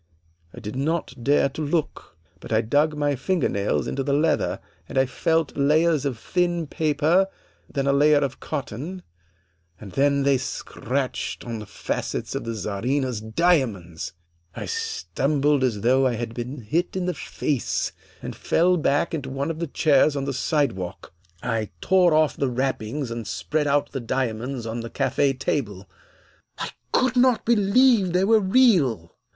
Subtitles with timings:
[0.51, 4.59] I did not dare to look, but I dug my finger nails into the leather
[4.89, 7.27] and I felt layers of thin paper,
[7.71, 9.03] then a layer of cotton,
[9.79, 14.13] and then they scratched on the facets of the Czarina's diamonds!
[14.55, 17.91] "I stumbled as though I had been hit in the face,
[18.23, 21.13] and fell back into one of the chairs on the sidewalk.
[21.43, 25.87] I tore off the wrappings and spread out the diamonds on the cafe table;
[26.57, 29.15] I could not believe they were real.